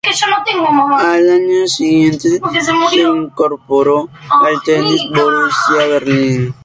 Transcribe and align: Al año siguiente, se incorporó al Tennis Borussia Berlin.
Al 0.97 1.29
año 1.29 1.67
siguiente, 1.67 2.41
se 2.63 3.01
incorporó 3.01 4.09
al 4.31 4.59
Tennis 4.63 5.07
Borussia 5.13 5.77
Berlin. 5.87 6.55